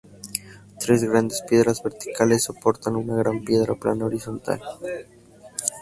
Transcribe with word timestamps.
Tres 0.79 1.03
grandes 1.03 1.43
piedras 1.47 1.83
verticales 1.83 2.45
soportan 2.45 2.95
una 2.95 3.17
gran 3.17 3.45
piedra 3.45 3.75
plana 3.75 4.05
horizontal. 4.05 4.59